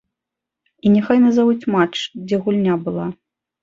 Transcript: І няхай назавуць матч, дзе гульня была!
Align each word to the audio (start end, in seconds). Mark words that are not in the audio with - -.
І 0.85 0.93
няхай 0.95 1.23
назавуць 1.27 1.69
матч, 1.79 1.95
дзе 2.25 2.43
гульня 2.45 2.73
была! 2.91 3.07